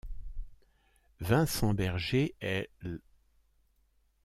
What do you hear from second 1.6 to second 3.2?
Berger est l'.